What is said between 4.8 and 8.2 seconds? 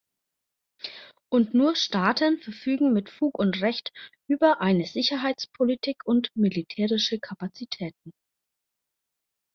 Sicherheitspolitik und militärische Kapazitäten.